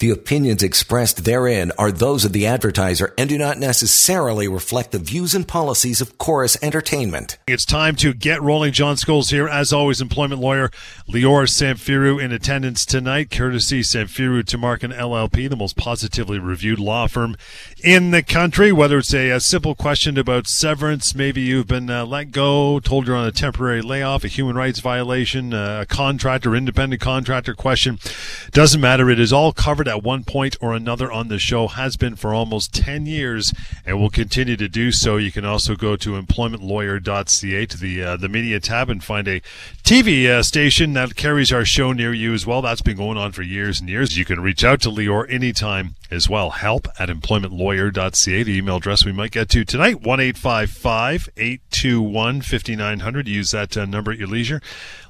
[0.00, 4.98] The opinions expressed therein are those of the advertiser and do not necessarily reflect the
[4.98, 7.36] views and policies of Chorus Entertainment.
[7.46, 8.72] It's time to get rolling.
[8.72, 10.70] John Scholes here, as always, employment lawyer
[11.06, 17.36] Lior Samfiru in attendance tonight, courtesy Samfiru Tumarkin LLP, the most positively reviewed law firm
[17.84, 18.72] in the country.
[18.72, 23.06] Whether it's a, a simple question about severance, maybe you've been uh, let go, told
[23.06, 27.98] you're on a temporary layoff, a human rights violation, uh, a contractor, independent contractor question,
[28.50, 29.10] doesn't matter.
[29.10, 32.32] It is all covered at one point or another on the show, has been for
[32.32, 33.52] almost 10 years,
[33.84, 35.16] and will continue to do so.
[35.16, 39.42] You can also go to employmentlawyer.ca to the, uh, the media tab and find a
[39.82, 42.62] TV uh, station that carries our show near you as well.
[42.62, 44.16] That's been going on for years and years.
[44.16, 46.50] You can reach out to Lior anytime as well.
[46.50, 53.28] Help at employmentlawyer.ca, the email address we might get to tonight, 1 821 5900.
[53.28, 54.60] Use that uh, number at your leisure.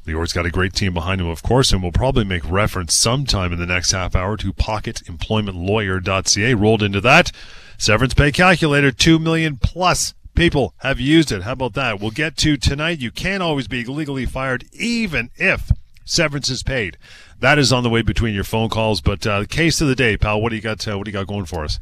[0.06, 3.52] Lior's got a great team behind him, of course, and we'll probably make reference sometime
[3.52, 6.54] in the next half hour to pocketemploymentlawyer.ca.
[6.54, 7.32] Rolled into that.
[7.76, 11.42] Severance pay calculator, 2 million plus people have used it.
[11.42, 12.00] How about that?
[12.00, 13.00] We'll get to tonight.
[13.00, 15.70] You can't always be legally fired, even if
[16.04, 16.96] severance is paid.
[17.38, 19.00] That is on the way between your phone calls.
[19.00, 20.40] But uh, case of the day, pal.
[20.40, 20.86] What do you got?
[20.86, 21.78] Uh, what do you got going for us?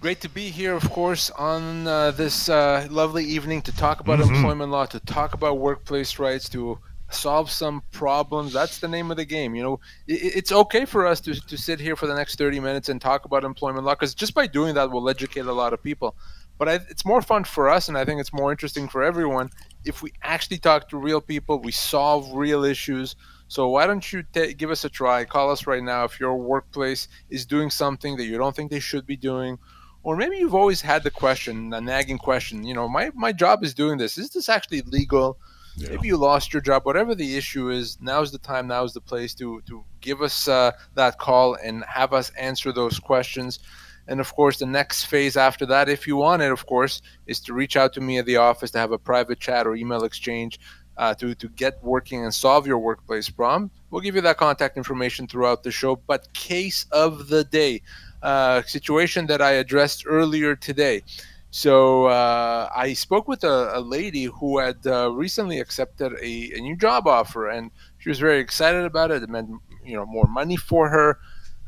[0.00, 4.18] Great to be here, of course, on uh, this uh, lovely evening to talk about
[4.18, 4.34] mm-hmm.
[4.34, 6.78] employment law, to talk about workplace rights, to
[7.10, 8.52] solve some problems.
[8.52, 9.54] That's the name of the game.
[9.54, 12.60] You know, it, it's okay for us to, to sit here for the next 30
[12.60, 15.72] minutes and talk about employment law because just by doing that, we'll educate a lot
[15.72, 16.16] of people.
[16.58, 19.50] But I, it's more fun for us, and I think it's more interesting for everyone
[19.84, 23.16] if we actually talk to real people, we solve real issues.
[23.48, 25.24] So why don't you t- give us a try?
[25.24, 28.80] Call us right now if your workplace is doing something that you don't think they
[28.80, 29.58] should be doing,
[30.02, 32.64] or maybe you've always had the question, a nagging question.
[32.64, 34.18] You know, my my job is doing this.
[34.18, 35.38] Is this actually legal?
[35.76, 35.90] Yeah.
[35.90, 36.84] Maybe you lost your job.
[36.84, 38.66] Whatever the issue is, now's the time.
[38.66, 42.98] Now's the place to to give us uh, that call and have us answer those
[42.98, 43.60] questions.
[44.08, 47.38] And of course, the next phase after that, if you want it, of course, is
[47.40, 50.02] to reach out to me at the office to have a private chat or email
[50.02, 50.58] exchange
[50.96, 53.70] uh, to, to get working and solve your workplace problem.
[53.90, 55.96] We'll give you that contact information throughout the show.
[55.96, 57.82] But case of the day,
[58.22, 61.02] uh, situation that I addressed earlier today.
[61.50, 66.60] So uh, I spoke with a, a lady who had uh, recently accepted a, a,
[66.60, 69.22] new job offer, and she was very excited about it.
[69.22, 69.50] It meant
[69.84, 71.18] you know more money for her,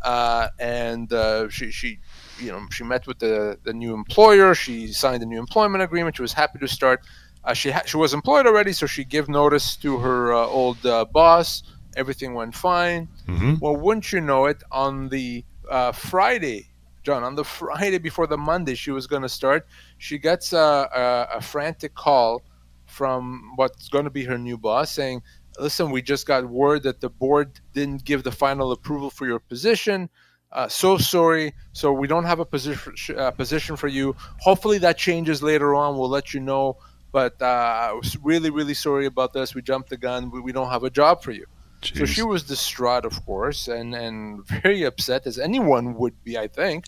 [0.04, 1.98] uh, and uh, she she
[2.38, 4.54] you know she met with the, the new employer.
[4.54, 6.16] She signed a new employment agreement.
[6.16, 7.00] She was happy to start.
[7.44, 10.80] Uh, she ha- she was employed already, so she gave notice to her uh, old
[11.12, 11.64] boss.
[11.96, 13.08] Everything went fine.
[13.26, 13.54] Mm-hmm.
[13.60, 15.44] Well, wouldn't you know it, on the
[15.92, 16.71] Friday
[17.02, 19.66] John, on the Friday before the Monday she was going to start,
[19.98, 22.42] she gets a, a, a, frantic call
[22.86, 25.22] from what's going to be her new boss saying,
[25.58, 29.38] Listen, we just got word that the board didn't give the final approval for your
[29.38, 30.08] position.
[30.50, 31.52] Uh, so sorry.
[31.72, 34.16] So we don't have a position uh, position for you.
[34.40, 35.98] Hopefully that changes later on.
[35.98, 36.78] We'll let you know.
[37.10, 39.54] But uh, really, really sorry about this.
[39.54, 40.30] We jumped the gun.
[40.30, 41.46] We, we don't have a job for you.
[41.82, 41.98] Jeez.
[41.98, 46.46] So she was distraught, of course, and, and very upset, as anyone would be, I
[46.46, 46.86] think.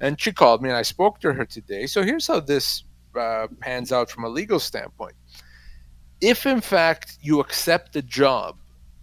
[0.00, 1.86] And she called me, and I spoke to her today.
[1.86, 2.84] So here's how this
[3.18, 5.14] uh, pans out from a legal standpoint.
[6.20, 8.56] If, in fact, you accept the job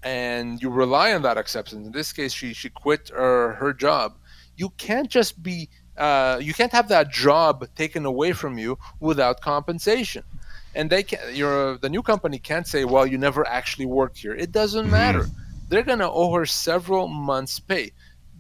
[0.04, 4.16] and you rely on that acceptance, in this case, she, she quit her, her job,
[4.56, 9.42] you can't just be uh, you can't have that job taken away from you without
[9.42, 10.24] compensation
[10.75, 14.35] and they can your the new company can't say well you never actually worked here.
[14.35, 14.91] It doesn't mm-hmm.
[14.91, 15.25] matter.
[15.69, 17.91] They're going to owe her several months pay.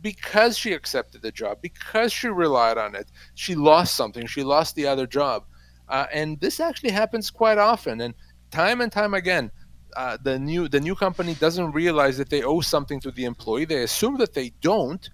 [0.01, 4.75] Because she accepted the job because she relied on it she lost something she lost
[4.75, 5.45] the other job.
[5.87, 8.01] Uh, and this actually happens quite often.
[8.01, 8.13] And
[8.51, 9.49] time and time again
[9.95, 13.65] uh, the new the new company doesn't realize that they owe something to the employee.
[13.65, 15.09] They assume that they don't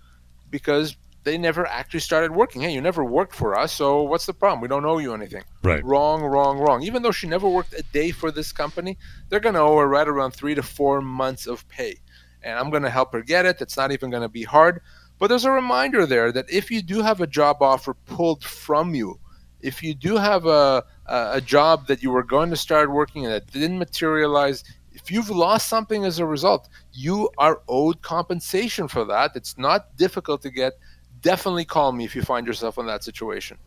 [0.50, 0.96] because
[1.30, 2.64] they never actually started working.
[2.64, 4.62] Hey, you never worked for us, so what's the problem?
[4.62, 5.44] We don't owe you anything.
[5.64, 5.86] Right.
[5.86, 6.82] Wrong, wrong, wrong.
[6.82, 8.98] Even though she never worked a day for this company,
[9.30, 11.98] they're going to owe her right around three to four months of pay.
[12.42, 13.62] And I'm going to help her get it.
[13.62, 14.82] It's not even going to be hard.
[15.20, 18.96] But there's a reminder there that if you do have a job offer pulled from
[18.96, 19.20] you,
[19.62, 23.34] if you do have a, a job that you were going to start working and
[23.34, 29.06] that didn't materialize, if you've lost something as a result, you are owed compensation for
[29.06, 29.36] that.
[29.36, 30.74] It's not difficult to get
[31.22, 33.58] definitely call me if you find yourself in that situation.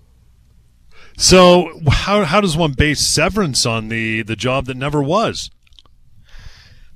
[1.17, 5.51] So how how does one base severance on the the job that never was?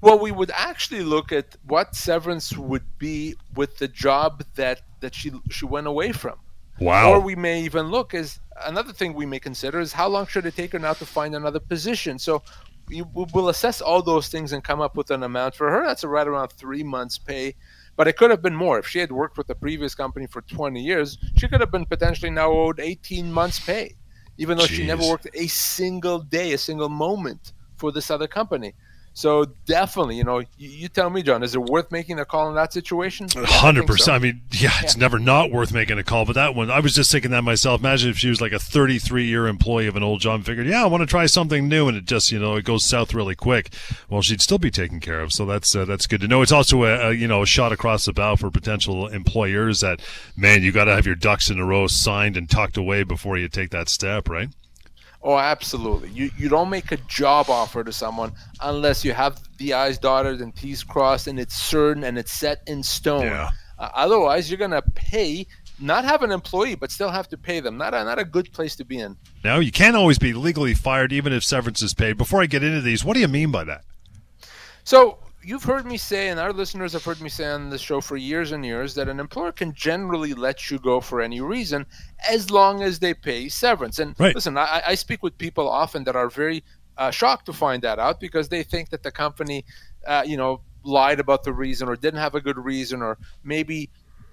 [0.00, 5.14] Well, we would actually look at what severance would be with the job that that
[5.14, 6.38] she she went away from.
[6.79, 7.12] Wow.
[7.12, 10.47] Or we may even look as another thing we may consider is how long should
[10.47, 12.19] it take her now to find another position.
[12.19, 12.43] So
[12.88, 15.85] we will assess all those things and come up with an amount for her.
[15.85, 17.55] That's right around three months' pay.
[17.96, 18.78] But it could have been more.
[18.78, 21.87] If she had worked with the previous company for 20 years, she could have been
[21.87, 23.96] potentially now owed 18 months' pay,
[24.37, 24.76] even though Jeez.
[24.76, 28.75] she never worked a single day, a single moment for this other company.
[29.16, 32.50] So definitely, you know, you, you, tell me, John, is it worth making a call
[32.50, 33.28] in that situation?
[33.34, 34.14] Hundred percent.
[34.14, 35.00] I mean, yeah, it's yeah.
[35.00, 36.26] never not worth making a call.
[36.26, 37.80] But that one, I was just thinking that myself.
[37.80, 40.82] Imagine if she was like a 33 year employee of an old job, figured, yeah,
[40.82, 43.34] I want to try something new, and it just, you know, it goes south really
[43.34, 43.72] quick.
[44.10, 45.32] Well, she'd still be taken care of.
[45.32, 46.42] So that's uh, that's good to know.
[46.42, 50.02] It's also a, a you know a shot across the bow for potential employers that
[50.36, 53.38] man, you got to have your ducks in a row signed and tucked away before
[53.38, 54.50] you take that step, right?
[55.22, 56.10] Oh, absolutely.
[56.10, 60.40] You you don't make a job offer to someone unless you have the I's dotted
[60.40, 63.22] and T's crossed and it's certain and it's set in stone.
[63.22, 63.50] Yeah.
[63.78, 65.46] Uh, otherwise, you're gonna pay
[65.78, 67.76] not have an employee, but still have to pay them.
[67.76, 69.16] Not a, not a good place to be in.
[69.44, 72.16] Now, you can't always be legally fired, even if severance is paid.
[72.16, 73.84] Before I get into these, what do you mean by that?
[74.84, 78.00] So, you've heard me say, and our listeners have heard me say on the show
[78.00, 81.87] for years and years, that an employer can generally let you go for any reason
[82.28, 84.00] as long as they pay severance.
[84.00, 84.34] And right.
[84.34, 86.64] listen, I, I, speak with people often that are very
[86.98, 89.64] uh, shocked to find that out because they think that the company,
[90.04, 93.88] uh, you know, lied about the reason or didn't have a good reason or maybe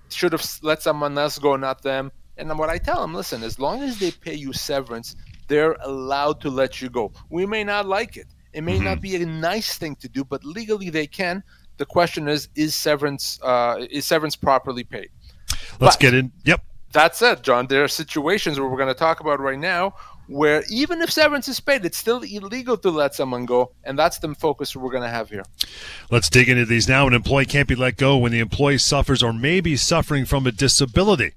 [0.09, 2.11] should have let someone else go, not them.
[2.37, 5.15] And what I tell them, listen, as long as they pay you severance,
[5.47, 7.11] they're allowed to let you go.
[7.29, 8.85] We may not like it it may mm-hmm.
[8.85, 11.43] not be a nice thing to do, but legally they can.
[11.77, 15.09] The question is: Is severance uh, is severance properly paid?
[15.79, 16.31] Let's but get in.
[16.45, 16.61] Yep.
[16.93, 19.95] That said, John, there are situations where we're going to talk about right now
[20.27, 24.19] where even if severance is paid, it's still illegal to let someone go, and that's
[24.19, 25.43] the focus we're going to have here.
[26.09, 27.07] Let's dig into these now.
[27.07, 30.47] An employee can't be let go when the employee suffers or may be suffering from
[30.47, 31.33] a disability.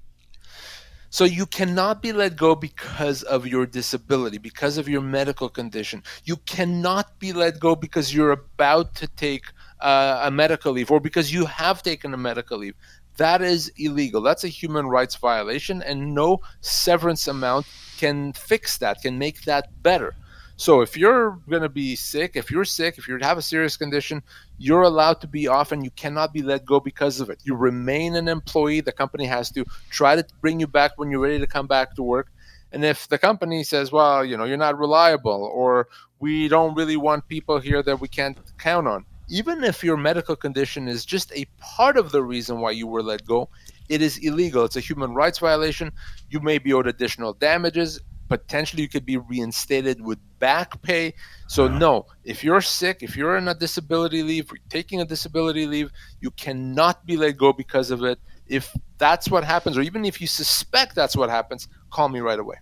[1.09, 6.03] So you cannot be let go because of your disability, because of your medical condition.
[6.25, 9.45] You cannot be let go because you're about to take
[9.79, 12.75] uh, a medical leave or because you have taken a medical leave.
[13.17, 14.21] That is illegal.
[14.21, 17.65] That's a human rights violation, and no severance amount
[17.97, 20.13] can fix that, can make that better.
[20.55, 23.77] So if you're going to be sick, if you're sick, if you have a serious
[23.77, 24.23] condition,
[24.57, 27.39] you're allowed to be off and you cannot be let go because of it.
[27.43, 28.81] You remain an employee.
[28.81, 31.95] The company has to try to bring you back when you're ready to come back
[31.95, 32.31] to work.
[32.71, 35.87] And if the company says, well, you know, you're not reliable or
[36.19, 40.35] we don't really want people here that we can't count on, even if your medical
[40.35, 43.49] condition is just a part of the reason why you were let go,
[43.89, 44.65] it is illegal.
[44.65, 45.91] It's a human rights violation.
[46.29, 51.13] You may be owed additional damages potentially you could be reinstated with back pay.
[51.47, 55.91] So no, if you're sick, if you're in a disability leave, taking a disability leave,
[56.21, 58.19] you cannot be let go because of it.
[58.47, 62.39] If that's what happens, or even if you suspect that's what happens, call me right
[62.39, 62.55] away.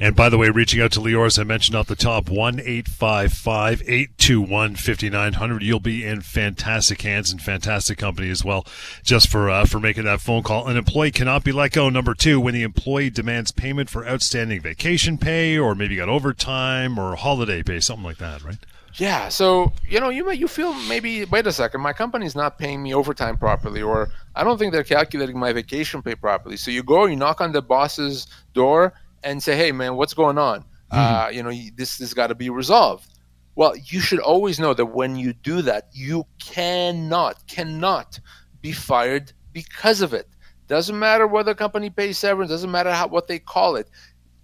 [0.00, 2.60] And by the way, reaching out to Lior, as I mentioned off the top, 1
[2.60, 5.62] 821 5900.
[5.62, 8.64] You'll be in fantastic hands and fantastic company as well,
[9.02, 10.68] just for uh, for making that phone call.
[10.68, 11.88] An employee cannot be let go.
[11.88, 16.96] Number two, when the employee demands payment for outstanding vacation pay, or maybe got overtime
[16.96, 18.58] or holiday pay, something like that, right?
[18.94, 22.80] Yeah, so you know, you you feel maybe wait a second, my company's not paying
[22.82, 26.56] me overtime properly, or I don't think they're calculating my vacation pay properly.
[26.56, 30.38] So you go, you knock on the boss's door, and say, "Hey, man, what's going
[30.38, 30.60] on?
[30.92, 30.98] Mm-hmm.
[30.98, 33.18] Uh, you know, this has got to be resolved."
[33.54, 38.20] Well, you should always know that when you do that, you cannot cannot
[38.60, 40.28] be fired because of it.
[40.68, 42.50] Doesn't matter whether company pays severance.
[42.50, 43.90] Doesn't matter how what they call it.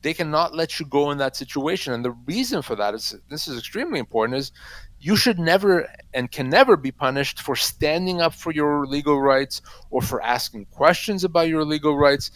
[0.03, 1.93] They cannot let you go in that situation.
[1.93, 4.39] And the reason for that is this is extremely important.
[4.39, 4.53] Is
[4.99, 9.61] you should never and can never be punished for standing up for your legal rights
[9.91, 12.31] or for asking questions about your legal rights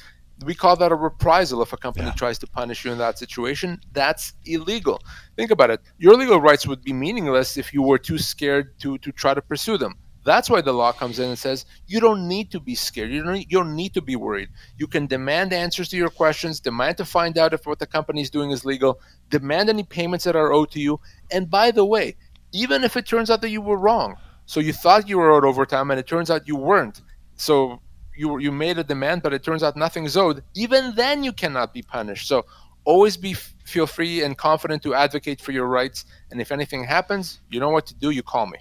[0.44, 2.12] we call that a reprisal if a company yeah.
[2.12, 3.80] tries to punish you in that situation.
[3.92, 5.00] That's illegal.
[5.36, 5.80] Think about it.
[5.98, 9.42] Your legal rights would be meaningless if you were too scared to, to try to
[9.42, 9.96] pursue them.
[10.24, 13.10] That's why the law comes in and says you don't need to be scared.
[13.10, 14.50] You don't, you don't need to be worried.
[14.76, 18.20] You can demand answers to your questions, demand to find out if what the company
[18.20, 21.00] is doing is legal, demand any payments that are owed to you.
[21.30, 22.16] And by the way,
[22.52, 25.44] even if it turns out that you were wrong, so you thought you were owed
[25.44, 27.00] overtime and it turns out you weren't,
[27.36, 27.80] so
[28.18, 31.72] you you made a demand, but it turns out nothing's owed, even then you cannot
[31.72, 32.26] be punished.
[32.26, 32.44] So
[32.84, 36.04] always be feel free and confident to advocate for your rights.
[36.30, 38.10] And if anything happens, you know what to do.
[38.10, 38.58] You call me.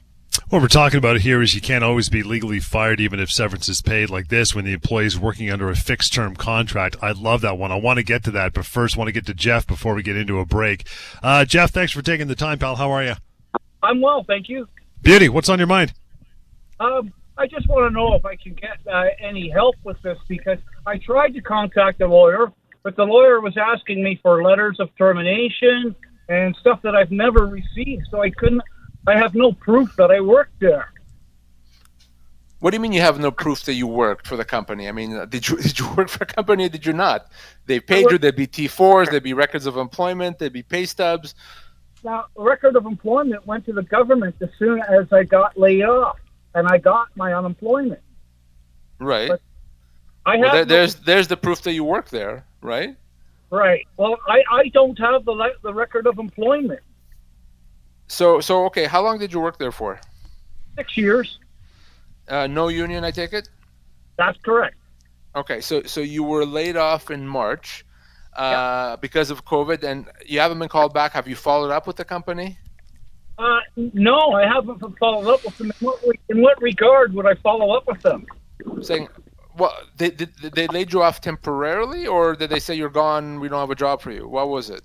[0.49, 3.67] What we're talking about here is you can't always be legally fired even if severance
[3.67, 6.95] is paid like this when the employee is working under a fixed term contract.
[7.01, 7.71] I love that one.
[7.71, 9.93] I want to get to that, but first I want to get to Jeff before
[9.93, 10.87] we get into a break.
[11.21, 12.75] Uh, Jeff, thanks for taking the time, pal.
[12.75, 13.15] How are you?
[13.83, 14.67] I'm well, thank you.
[15.01, 15.93] Beauty, what's on your mind?
[16.79, 20.17] Um, I just want to know if I can get uh, any help with this
[20.27, 22.51] because I tried to contact a lawyer,
[22.83, 25.95] but the lawyer was asking me for letters of termination
[26.29, 28.07] and stuff that I've never received.
[28.09, 28.61] So I couldn't,
[29.07, 30.91] I have no proof that I worked there.
[32.59, 34.87] What do you mean you have no proof that you worked for the company?
[34.87, 37.31] I mean, did you did you work for a company or did you not?
[37.67, 38.17] They paid you.
[38.17, 39.11] There'd be T4s.
[39.11, 40.39] There'd be records of employment.
[40.39, 41.35] There'd be pay stubs.
[42.03, 46.17] Now, record of employment went to the government as soon as I got laid off,
[46.57, 48.01] and I got my unemployment.
[48.99, 49.29] Right.
[49.29, 49.41] But
[50.25, 52.95] I Well, have there, there's there's the proof that you work there, right?
[53.51, 53.87] right.
[53.97, 56.81] Well, I, I don't have the le- the record of employment.
[58.07, 59.99] So so okay, how long did you work there for?
[60.75, 61.39] Six years.
[62.27, 63.49] Uh, no union, I take it.
[64.17, 64.75] That's correct.
[65.35, 67.85] Okay, so so you were laid off in March
[68.35, 71.11] uh, because of COVID, and you haven't been called back.
[71.13, 72.57] Have you followed up with the company?
[73.37, 75.71] Uh, no, I haven't followed up with them.
[75.79, 78.25] In what, in what regard would I follow up with them?
[78.81, 79.07] saying,
[79.57, 83.39] well, they, did they laid you off temporarily, or did they say you're gone?
[83.39, 84.27] We don't have a job for you.
[84.27, 84.81] What was it?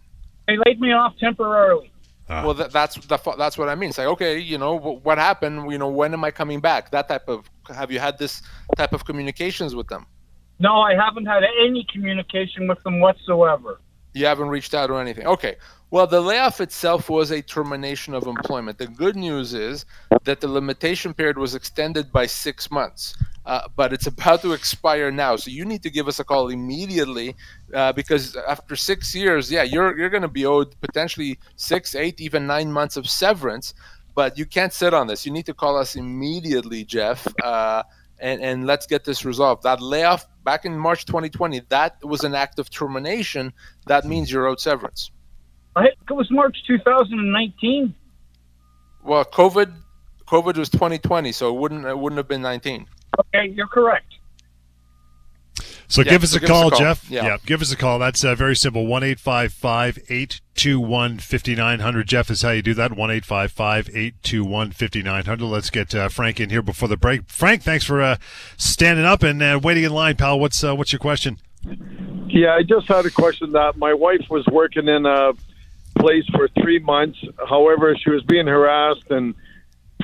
[0.47, 1.91] They laid me off temporarily.
[2.29, 2.45] Ah.
[2.45, 3.91] Well, that, that's the, that's what I mean.
[3.91, 5.71] It's like, okay, you know, what happened?
[5.71, 6.91] You know, when am I coming back?
[6.91, 7.51] That type of.
[7.69, 8.43] Have you had this
[8.77, 10.07] type of communications with them?
[10.59, 13.81] No, I haven't had any communication with them whatsoever.
[14.15, 15.27] You haven't reached out or anything.
[15.27, 15.57] Okay.
[15.91, 18.79] Well, the layoff itself was a termination of employment.
[18.79, 19.85] The good news is
[20.25, 23.15] that the limitation period was extended by six months,
[23.45, 25.37] uh, but it's about to expire now.
[25.37, 27.37] So you need to give us a call immediately
[27.75, 32.23] uh, because after six years, yeah, you're you're going to be owed potentially six, eight,
[32.23, 33.75] even nine months of severance.
[34.15, 35.27] But you can't sit on this.
[35.27, 37.27] You need to call us immediately, Jeff.
[37.43, 37.83] Uh,
[38.19, 39.65] and, and let's get this resolved.
[39.65, 43.53] That layoff back in March 2020, that was an act of termination.
[43.87, 45.11] That means you're owed severance.
[45.75, 47.95] I think it was March 2019.
[49.05, 49.73] Well, COVID,
[50.27, 52.87] COVID was 2020, so it wouldn't it wouldn't have been 19.
[53.19, 54.15] Okay, you're correct.
[55.93, 56.79] So Yeah, give us so a give us a call, call.
[56.79, 57.11] Jeff.
[57.11, 57.37] Yeah.
[57.45, 57.99] give us a call.
[57.99, 58.87] That's uh, very simple.
[58.87, 62.09] One eight five five eight two one fifty nine hundred.
[62.09, 62.97] Jeff is how you do that.
[62.97, 65.49] One eight five five eight two one fifty nine hundred.
[65.49, 67.29] Let's get uh, Frank in here before the break.
[67.29, 68.17] Frank, thanks for uh,
[68.57, 70.41] standing up and uh, waiting in line, pal.
[70.41, 71.37] What's uh, what's your question?
[72.27, 75.33] Yeah, I just had a question that my wife was working in a
[75.99, 77.19] place for three months.
[77.51, 79.35] However, she was being harassed and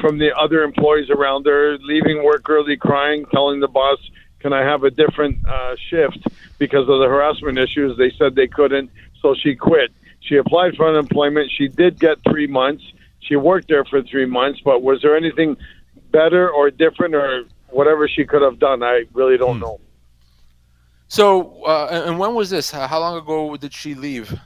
[0.02, 3.98] from the other employees around her, leaving work early, crying, telling the boss,
[4.40, 6.18] "Can I have a different uh, shift?"
[6.58, 8.90] Because of the harassment issues, they said they couldn't,
[9.20, 9.92] so she quit.
[10.20, 11.50] She applied for unemployment.
[11.50, 12.84] She did get three months.
[13.20, 15.56] She worked there for three months, but was there anything
[16.10, 18.82] better or different or whatever she could have done?
[18.82, 19.80] I really don't know.
[21.08, 22.70] So, uh, and when was this?
[22.70, 24.38] How how long ago did she leave?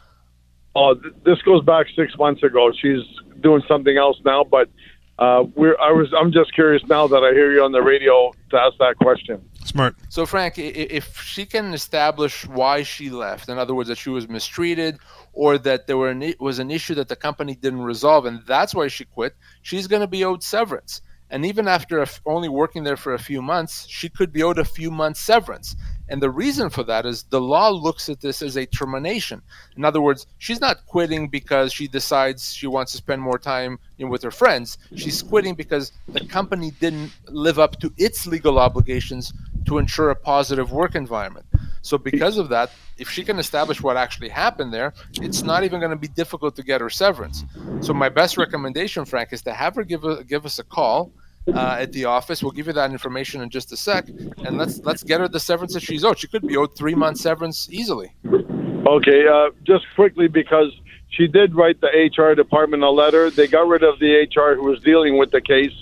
[0.74, 2.72] Oh, th- this goes back six months ago.
[2.72, 3.02] She's
[3.40, 4.70] doing something else now, but
[5.18, 5.76] uh, we're.
[5.78, 6.12] I was.
[6.18, 9.42] I'm just curious now that I hear you on the radio to ask that question.
[9.72, 9.96] Smart.
[10.10, 14.28] So, Frank, if she can establish why she left, in other words, that she was
[14.28, 14.98] mistreated
[15.32, 18.88] or that there an, was an issue that the company didn't resolve, and that's why
[18.88, 21.00] she quit, she's going to be owed severance.
[21.30, 24.64] And even after only working there for a few months, she could be owed a
[24.66, 25.74] few months severance.
[26.10, 29.40] And the reason for that is the law looks at this as a termination.
[29.78, 33.78] In other words, she's not quitting because she decides she wants to spend more time
[33.96, 34.76] you know, with her friends.
[34.94, 39.32] She's quitting because the company didn't live up to its legal obligations
[39.72, 41.46] to ensure a positive work environment.
[41.82, 45.80] So, because of that, if she can establish what actually happened there, it's not even
[45.80, 47.44] going to be difficult to get her severance.
[47.80, 51.12] So, my best recommendation, Frank, is to have her give, a, give us a call
[51.48, 52.42] uh, at the office.
[52.42, 54.08] We'll give you that information in just a sec,
[54.44, 56.18] and let's let's get her the severance that she's owed.
[56.18, 58.14] She could be owed three months severance easily.
[58.24, 60.70] Okay, uh, just quickly because
[61.08, 63.30] she did write the HR department a letter.
[63.30, 65.72] They got rid of the HR who was dealing with the case,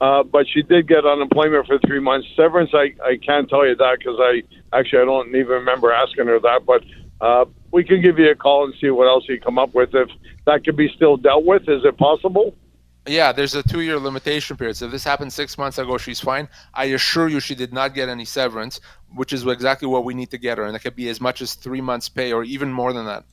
[0.00, 2.28] uh, but she did get unemployment for three months.
[2.36, 4.42] Severance, I, I can't tell you that because I
[4.76, 6.66] actually I don't even remember asking her that.
[6.66, 6.84] But
[7.20, 9.94] uh, we can give you a call and see what else you come up with.
[9.94, 10.10] If
[10.44, 12.54] that could be still dealt with, is it possible?
[13.08, 14.76] Yeah, there's a two-year limitation period.
[14.76, 16.48] So if this happened six months ago, she's fine.
[16.74, 18.80] I assure you, she did not get any severance,
[19.14, 21.40] which is exactly what we need to get her, and it could be as much
[21.40, 23.24] as three months' pay or even more than that.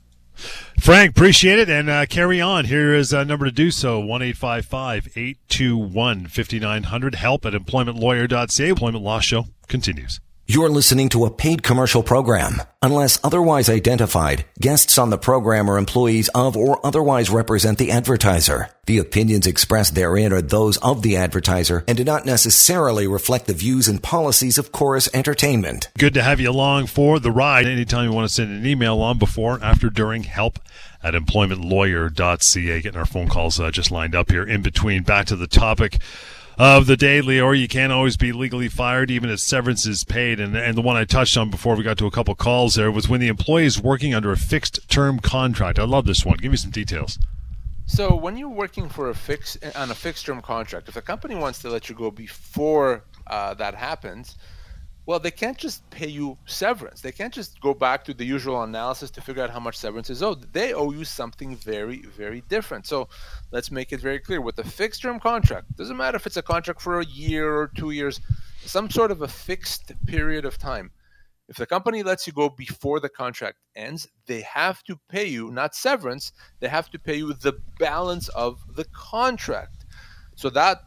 [0.80, 2.66] Frank, appreciate it, and uh, carry on.
[2.66, 6.58] Here is a number to do so: one eight five five eight two one fifty
[6.58, 7.14] nine hundred.
[7.14, 8.68] Help at employmentlawyer.ca.
[8.68, 10.20] Employment Law Show continues.
[10.46, 12.60] You're listening to a paid commercial program.
[12.82, 18.68] Unless otherwise identified, guests on the program are employees of or otherwise represent the advertiser.
[18.84, 23.54] The opinions expressed therein are those of the advertiser and do not necessarily reflect the
[23.54, 25.88] views and policies of Chorus Entertainment.
[25.96, 27.64] Good to have you along for the ride.
[27.64, 30.58] Anytime you want to send an email on before, after, during, help
[31.02, 32.82] at employmentlawyer.ca.
[32.82, 35.04] Getting our phone calls uh, just lined up here in between.
[35.04, 36.00] Back to the topic
[36.58, 37.58] of the day, Lior.
[37.58, 40.40] You can't always be legally fired, even if severance is paid.
[40.40, 42.90] And, and the one I touched on before we got to a couple calls there
[42.90, 45.78] was when the employee is working under a fixed term contract.
[45.78, 46.36] I love this one.
[46.38, 47.18] Give me some details.
[47.86, 51.34] So when you're working for a fix on a fixed term contract, if the company
[51.34, 54.36] wants to let you go before uh, that happens,
[55.06, 57.02] well, they can't just pay you severance.
[57.02, 60.08] They can't just go back to the usual analysis to figure out how much severance
[60.08, 60.50] is owed.
[60.52, 62.86] They owe you something very, very different.
[62.86, 63.08] So
[63.52, 64.40] let's make it very clear.
[64.40, 67.70] With a fixed term contract, doesn't matter if it's a contract for a year or
[67.76, 68.20] two years,
[68.64, 70.90] some sort of a fixed period of time.
[71.48, 75.50] If the company lets you go before the contract ends, they have to pay you
[75.50, 79.84] not severance, they have to pay you the balance of the contract.
[80.36, 80.78] So that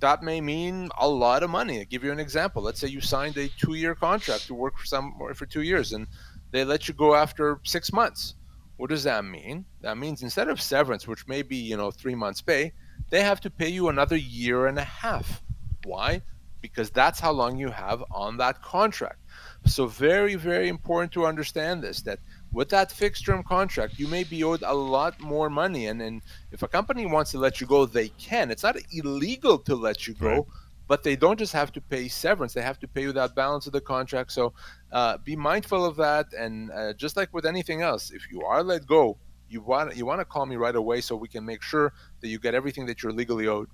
[0.00, 1.80] that may mean a lot of money.
[1.80, 2.62] I'll give you an example.
[2.62, 6.06] Let's say you signed a two-year contract to work for some for two years, and
[6.50, 8.34] they let you go after six months.
[8.76, 9.66] What does that mean?
[9.82, 12.72] That means instead of severance, which may be you know three months' pay,
[13.10, 15.42] they have to pay you another year and a half.
[15.84, 16.22] Why?
[16.60, 19.18] Because that's how long you have on that contract.
[19.66, 22.18] So very, very important to understand this that
[22.52, 25.86] with that fixed term contract, you may be owed a lot more money.
[25.86, 28.50] And, and if a company wants to let you go, they can.
[28.50, 30.44] It's not illegal to let you go, right.
[30.88, 33.66] but they don't just have to pay severance, they have to pay you that balance
[33.66, 34.32] of the contract.
[34.32, 34.52] So
[34.92, 36.32] uh, be mindful of that.
[36.32, 39.16] And uh, just like with anything else, if you are let go,
[39.48, 42.28] you want you want to call me right away so we can make sure that
[42.28, 43.68] you get everything that you're legally owed.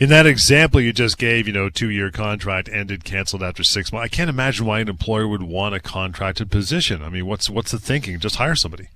[0.00, 4.06] In that example you just gave, you know, two-year contract ended, canceled after six months.
[4.06, 7.02] I can't imagine why an employer would want a contracted position.
[7.02, 8.18] I mean, what's what's the thinking?
[8.18, 8.88] Just hire somebody.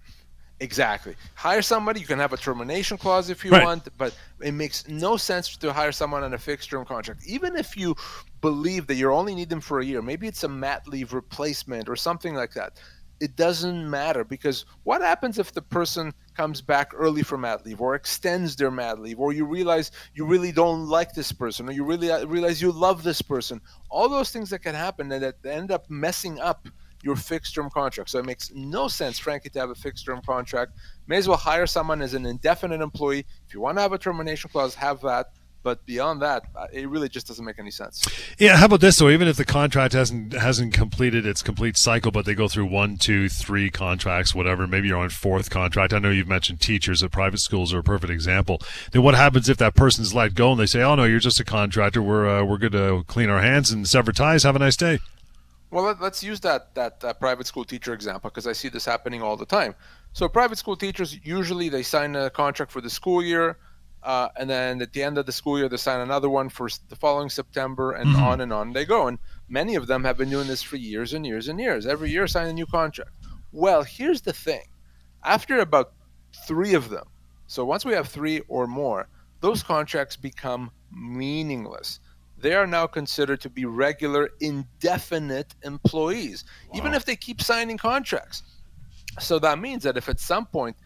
[0.60, 1.14] Exactly.
[1.34, 2.00] Hire somebody.
[2.00, 3.64] You can have a termination clause if you right.
[3.64, 7.20] want, but it makes no sense to hire someone on a fixed term contract.
[7.26, 7.94] Even if you
[8.40, 11.86] believe that you only need them for a year, maybe it's a mat leave replacement
[11.86, 12.78] or something like that
[13.20, 17.80] it doesn't matter because what happens if the person comes back early from mat leave
[17.80, 21.72] or extends their mat leave or you realize you really don't like this person or
[21.72, 23.60] you really uh, realize you love this person?
[23.88, 26.68] All those things that can happen and that end up messing up
[27.02, 28.10] your fixed term contract.
[28.10, 30.72] So it makes no sense frankly to have a fixed term contract.
[31.06, 33.26] May as well hire someone as an indefinite employee.
[33.46, 35.26] If you want to have a termination clause have that
[35.64, 38.06] but beyond that, uh, it really just doesn't make any sense.
[38.38, 38.98] Yeah, how about this?
[38.98, 42.66] So even if the contract hasn't hasn't completed its complete cycle, but they go through
[42.66, 44.66] one, two, three contracts, whatever.
[44.66, 45.94] Maybe you're on fourth contract.
[45.94, 48.60] I know you've mentioned teachers at private schools are a perfect example.
[48.92, 51.40] Then what happens if that person's let go and they say, "Oh no, you're just
[51.40, 52.02] a contractor.
[52.02, 54.42] We're uh, we're good to clean our hands and sever ties.
[54.44, 55.00] Have a nice day."
[55.70, 58.84] Well, let, us use that that uh, private school teacher example because I see this
[58.84, 59.74] happening all the time.
[60.12, 63.56] So private school teachers usually they sign a contract for the school year
[64.04, 66.68] uh, and then at the end of the school year they sign another one for
[66.88, 68.22] the following September, and mm-hmm.
[68.22, 69.08] on and on they go.
[69.08, 71.86] And many of them have been doing this for years and years and years.
[71.86, 73.10] Every year, sign a new contract.
[73.52, 74.66] Well, here's the thing:
[75.24, 75.92] after about
[76.46, 77.06] three of them,
[77.46, 79.08] so once we have three or more,
[79.40, 82.00] those contracts become meaningless.
[82.38, 86.78] They are now considered to be regular, indefinite employees, wow.
[86.78, 88.42] even if they keep signing contracts.
[89.18, 90.76] So that means that if at some point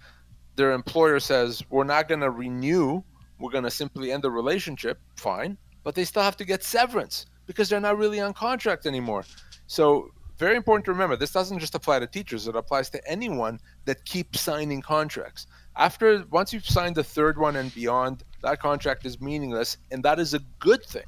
[0.56, 3.02] their employer says, we're not going to renew,
[3.38, 5.56] we're going to simply end the relationship, fine.
[5.84, 9.24] But they still have to get severance because they're not really on contract anymore.
[9.66, 13.58] So, very important to remember this doesn't just apply to teachers, it applies to anyone
[13.86, 15.46] that keeps signing contracts.
[15.76, 20.18] After, once you've signed the third one and beyond, that contract is meaningless, and that
[20.20, 21.04] is a good thing.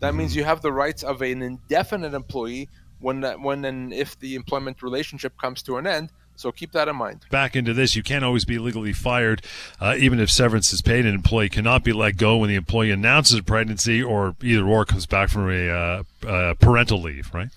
[0.00, 0.18] That mm-hmm.
[0.18, 4.34] means you have the rights of an indefinite employee when, that, when and if the
[4.34, 7.20] employment relationship comes to an end so keep that in mind.
[7.30, 9.42] Back into this, you can't always be legally fired,
[9.80, 11.06] uh, even if severance is paid.
[11.06, 14.84] An employee cannot be let go when the employee announces a pregnancy or either or
[14.84, 17.50] comes back from a uh, uh, parental leave, right?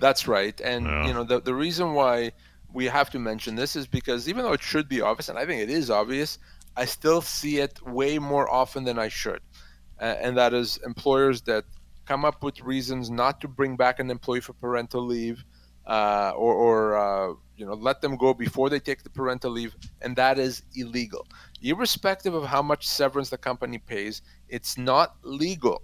[0.00, 0.60] That's right.
[0.60, 1.06] And yeah.
[1.06, 2.32] you know the the reason why
[2.72, 5.46] we have to mention this is because even though it should be obvious, and I
[5.46, 6.38] think it is obvious,
[6.76, 9.40] I still see it way more often than I should.
[10.00, 11.64] and that is employers that
[12.06, 15.44] come up with reasons not to bring back an employee for parental leave
[15.86, 19.74] uh, or, or uh, you know let them go before they take the parental leave,
[20.00, 21.26] and that is illegal.
[21.62, 25.82] Irrespective of how much severance the company pays, it's not legal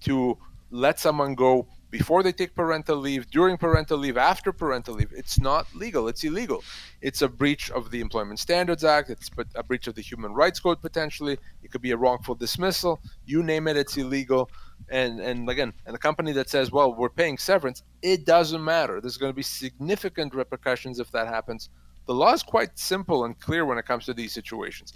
[0.00, 0.38] to
[0.70, 5.12] let someone go before they take parental leave, during parental leave, after parental leave.
[5.12, 6.08] It's not legal.
[6.08, 6.62] It's illegal.
[7.00, 9.10] It's a breach of the Employment Standards Act.
[9.10, 11.38] It's a breach of the Human Rights Code potentially.
[11.62, 13.00] It could be a wrongful dismissal.
[13.24, 14.50] You name it, it's illegal.
[14.90, 19.00] And and again, and the company that says, well, we're paying severance, it doesn't matter.
[19.00, 21.70] There's going to be significant repercussions if that happens.
[22.06, 24.92] The law is quite simple and clear when it comes to these situations.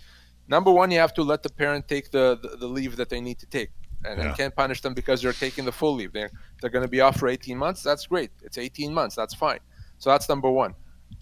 [0.49, 3.21] Number one, you have to let the parent take the, the, the leave that they
[3.21, 3.71] need to take
[4.05, 4.29] and yeah.
[4.29, 6.13] you can't punish them because they're taking the full leave.
[6.13, 7.83] They're they're going to be off for 18 months.
[7.83, 8.31] That's great.
[8.43, 9.15] It's 18 months.
[9.15, 9.61] That's fine.
[9.99, 10.75] So that's number one.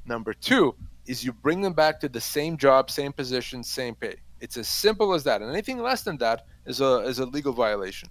[0.06, 0.74] Number two
[1.06, 4.16] is you bring them back to the same job, same position, same pay.
[4.40, 5.42] It's as simple as that.
[5.42, 8.08] And anything less than that is a is a legal violation.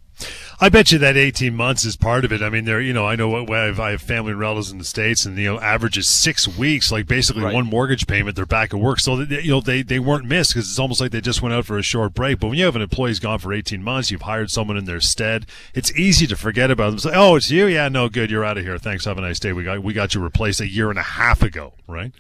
[0.62, 2.42] I bet you that 18 months is part of it.
[2.42, 4.78] I mean, there, you know, I know I have, I have family and relatives in
[4.78, 7.54] the states, and you know, average is six weeks, like basically Right.
[7.54, 8.36] one mortgage payment.
[8.36, 11.00] They're back at work, so they, you know they they weren't missed because it's almost
[11.00, 12.40] like they just went out for a short break.
[12.40, 14.84] But when you have an employee who's gone for 18 months, you've hired someone in
[14.86, 15.46] their stead.
[15.74, 16.96] It's easy to forget about them.
[16.96, 18.78] It's like, oh, it's you, yeah, no, good, you're out of here.
[18.78, 19.54] Thanks, have a nice day.
[19.54, 22.12] We got we got you replaced a year and a half ago, right?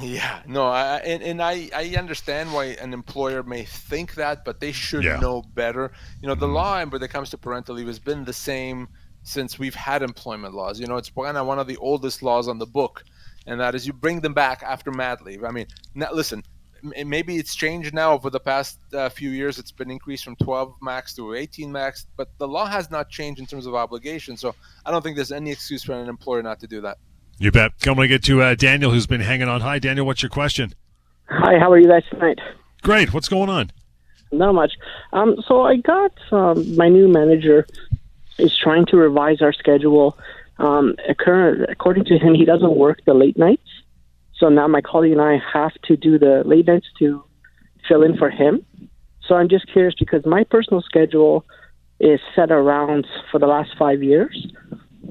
[0.00, 4.58] Yeah, no, I, and, and I, I understand why an employer may think that, but
[4.58, 5.20] they should Yeah.
[5.20, 5.92] know better.
[6.20, 8.88] You know, the law when it comes to parental leave has been the same
[9.22, 10.80] since we've had employment laws.
[10.80, 13.04] You know, it's kind of one of the oldest laws on the book,
[13.46, 15.44] and that is you bring them back after mat leave.
[15.44, 16.42] I mean, now, listen,
[16.82, 19.60] m- maybe it's changed now over the past uh, few years.
[19.60, 23.38] It's been increased from 12 max to 18 max, but the law has not changed
[23.40, 24.36] in terms of obligation.
[24.36, 26.98] So I don't think there's any excuse for an employer not to do that.
[27.38, 27.72] You bet.
[27.80, 29.60] Come on, get to uh, Daniel, who's been hanging on.
[29.60, 30.06] Hi, Daniel.
[30.06, 30.72] What's your question?
[31.28, 32.38] Hi, how are you guys tonight?
[32.82, 33.12] Great.
[33.12, 33.72] What's going on?
[34.30, 34.72] Not much.
[35.12, 37.66] Um, so I got um, my new manager
[38.38, 40.18] is trying to revise our schedule.
[40.58, 43.68] Um, occur- according to him, he doesn't work the late nights.
[44.36, 47.24] So now my colleague and I have to do the late nights to
[47.88, 48.64] fill in for him.
[49.26, 51.44] So I'm just curious because my personal schedule
[52.00, 54.46] is set around for the last five years,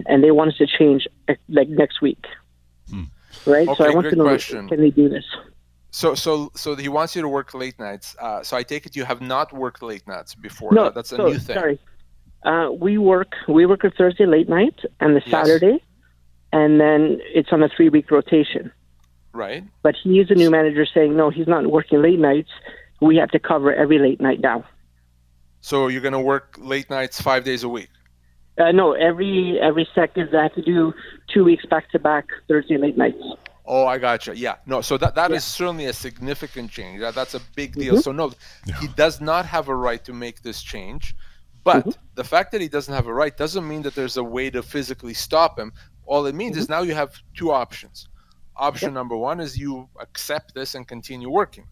[0.06, 1.08] and they want us to change
[1.50, 2.26] like next week.
[3.46, 3.68] Right.
[3.78, 4.70] so I want to know question.
[4.70, 5.26] can they do this?
[5.92, 8.16] So, so, so he wants you to work late nights.
[8.20, 10.72] Uh, so I take it you have not worked late nights before.
[10.72, 11.56] No, that's a so, new thing.
[11.56, 11.80] Sorry,
[12.44, 15.30] uh, we work we work a Thursday late night and the Yes.
[15.30, 15.84] Saturday,
[16.52, 18.72] and then it's on a three week rotation.
[19.34, 19.64] right?
[19.82, 22.52] But he is a new manager saying no, he's not working late nights.
[23.02, 24.64] We have to cover every late night now.
[25.62, 27.90] So you're going to work late nights five days a week.
[28.58, 30.94] Uh, no, every every second I have to do
[31.34, 33.18] two weeks back to back Thursday late nights.
[33.66, 34.36] Oh, I gotcha.
[34.38, 34.82] Yeah, no.
[34.82, 35.58] So that that is Yeah.
[35.58, 37.00] certainly a significant change.
[37.02, 37.80] That, that's a big Mm-hmm.
[37.82, 38.02] deal.
[38.02, 38.32] So no,
[38.82, 41.16] he does not have a right to make this change.
[41.64, 41.92] But Mm-hmm.
[42.16, 44.62] the fact that he doesn't have a right doesn't mean that there's a way to
[44.62, 45.72] physically stop him.
[46.06, 46.74] All it means is Mm-hmm.
[46.74, 48.08] now you have two options.
[48.56, 51.66] Option number one is you accept this and continue working.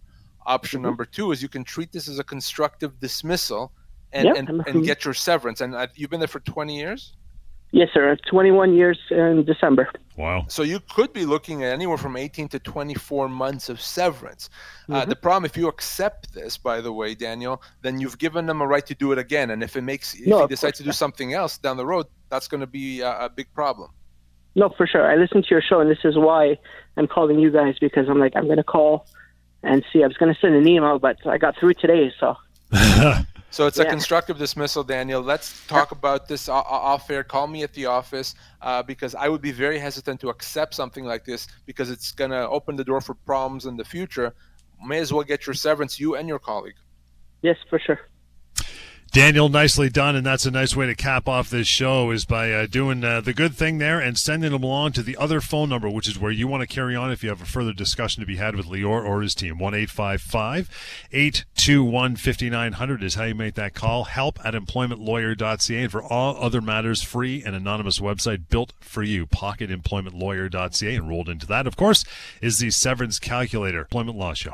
[0.48, 0.88] Option Mm-hmm.
[0.88, 3.72] number two is you can treat this as a constructive dismissal
[4.13, 5.62] and, Yeah, and, and get your severance.
[5.62, 7.13] And uh, you've been there for 20 years?
[7.74, 8.17] Yes, sir.
[8.30, 9.89] Twenty one years in December.
[10.17, 10.45] Wow.
[10.50, 14.50] So you could be looking at anywhere from 18 to 24 months of severance.
[14.84, 14.93] Mm-hmm.
[14.93, 18.62] Uh, the problem, if you accept this, by the way, Daniel, then you've given them
[18.62, 19.52] a right to do it again.
[19.52, 22.08] And if it makes, if No, he decides to do something else down the road,
[22.30, 23.89] that's going to be a, a big problem.
[24.54, 25.10] No, for sure.
[25.10, 26.58] I listened to your show, and this is why
[26.97, 29.08] I'm calling you guys because I'm like I'm going to call
[29.63, 30.04] and see.
[30.04, 32.36] I was going to send an email, but I got through today, so.
[33.52, 35.22] So it's a constructive dismissal, Daniel.
[35.22, 37.24] Let's talk about this off air.
[37.24, 41.04] Call me at the office uh, because I would be very hesitant to accept something
[41.04, 44.34] like this because it's going to open the door for problems in the future.
[44.84, 46.78] May as well get your severance, you and your colleague.
[47.42, 48.00] Yes, for sure.
[49.12, 52.50] Daniel, nicely done, and that's a nice way to cap off this show is by
[52.50, 55.67] uh, doing uh, the good thing there and sending them along to the other phone
[55.67, 58.21] number, which is where you want to carry on if you have a further discussion
[58.21, 59.58] to be had with Lior or his team.
[59.58, 60.69] One eight five five
[61.12, 64.06] eight two one fifty nine hundred is how you make that call.
[64.06, 69.28] Help at employmentlawyer.ca, and for all other matters, free and anonymous website built for you.
[69.28, 72.06] Pocketemploymentlawyer.ca, and rolled into that, of course,
[72.41, 73.80] is the severance calculator.
[73.80, 74.54] Employment Law Show.